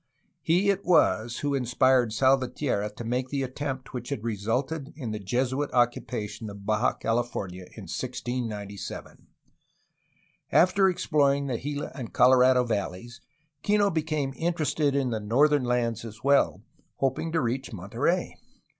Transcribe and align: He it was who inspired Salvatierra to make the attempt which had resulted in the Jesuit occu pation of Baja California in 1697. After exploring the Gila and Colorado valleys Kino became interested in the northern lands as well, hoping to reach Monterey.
He 0.41 0.71
it 0.71 0.83
was 0.83 1.41
who 1.41 1.53
inspired 1.53 2.11
Salvatierra 2.11 2.89
to 2.95 3.03
make 3.03 3.29
the 3.29 3.43
attempt 3.43 3.93
which 3.93 4.09
had 4.09 4.23
resulted 4.23 4.91
in 4.95 5.11
the 5.11 5.19
Jesuit 5.19 5.69
occu 5.73 6.03
pation 6.03 6.49
of 6.49 6.65
Baja 6.65 6.93
California 6.93 7.65
in 7.75 7.83
1697. 7.83 9.27
After 10.51 10.89
exploring 10.89 11.45
the 11.45 11.59
Gila 11.59 11.91
and 11.93 12.11
Colorado 12.11 12.63
valleys 12.63 13.21
Kino 13.61 13.91
became 13.91 14.33
interested 14.37 14.95
in 14.95 15.11
the 15.11 15.19
northern 15.19 15.65
lands 15.65 16.03
as 16.03 16.23
well, 16.23 16.63
hoping 16.95 17.31
to 17.33 17.39
reach 17.39 17.71
Monterey. 17.71 18.33